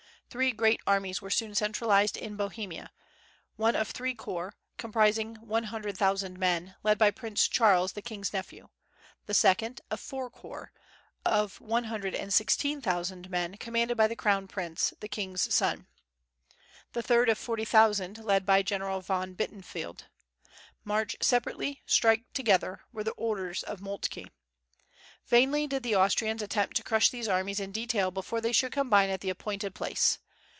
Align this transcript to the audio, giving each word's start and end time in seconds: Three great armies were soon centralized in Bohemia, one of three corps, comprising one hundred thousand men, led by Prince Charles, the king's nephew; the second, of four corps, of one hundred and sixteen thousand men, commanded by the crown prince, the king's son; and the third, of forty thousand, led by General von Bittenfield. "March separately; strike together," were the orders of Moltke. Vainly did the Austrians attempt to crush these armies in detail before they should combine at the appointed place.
Three 0.31 0.53
great 0.53 0.79
armies 0.87 1.21
were 1.21 1.29
soon 1.29 1.55
centralized 1.55 2.15
in 2.15 2.37
Bohemia, 2.37 2.93
one 3.57 3.75
of 3.75 3.89
three 3.89 4.15
corps, 4.15 4.53
comprising 4.77 5.35
one 5.35 5.65
hundred 5.65 5.97
thousand 5.97 6.39
men, 6.39 6.73
led 6.83 6.97
by 6.97 7.11
Prince 7.11 7.49
Charles, 7.49 7.91
the 7.91 8.01
king's 8.01 8.31
nephew; 8.31 8.69
the 9.25 9.33
second, 9.33 9.81
of 9.91 9.99
four 9.99 10.29
corps, 10.29 10.71
of 11.25 11.59
one 11.59 11.83
hundred 11.83 12.15
and 12.15 12.33
sixteen 12.33 12.79
thousand 12.81 13.29
men, 13.29 13.57
commanded 13.57 13.97
by 13.97 14.07
the 14.07 14.15
crown 14.15 14.47
prince, 14.47 14.93
the 15.01 15.09
king's 15.09 15.53
son; 15.53 15.75
and 15.79 15.85
the 16.93 17.03
third, 17.03 17.27
of 17.27 17.37
forty 17.37 17.65
thousand, 17.65 18.19
led 18.23 18.45
by 18.45 18.61
General 18.61 19.01
von 19.01 19.33
Bittenfield. 19.35 20.05
"March 20.85 21.17
separately; 21.21 21.81
strike 21.85 22.23
together," 22.31 22.79
were 22.93 23.03
the 23.03 23.11
orders 23.17 23.63
of 23.63 23.81
Moltke. 23.81 24.29
Vainly 25.27 25.67
did 25.67 25.83
the 25.83 25.95
Austrians 25.95 26.41
attempt 26.41 26.75
to 26.77 26.83
crush 26.83 27.09
these 27.09 27.27
armies 27.27 27.59
in 27.59 27.71
detail 27.71 28.09
before 28.09 28.41
they 28.41 28.51
should 28.51 28.71
combine 28.71 29.11
at 29.11 29.21
the 29.21 29.29
appointed 29.29 29.75
place. 29.75 30.17